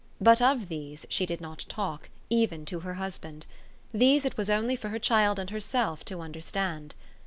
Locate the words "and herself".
5.37-6.03